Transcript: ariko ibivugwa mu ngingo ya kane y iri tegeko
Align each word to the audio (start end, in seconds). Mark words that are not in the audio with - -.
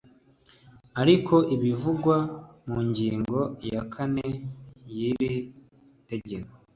ariko 1.01 1.35
ibivugwa 1.55 2.17
mu 2.71 2.79
ngingo 2.89 3.39
ya 3.71 3.81
kane 3.93 4.27
y 4.97 4.99
iri 5.09 5.31
tegeko 6.09 6.53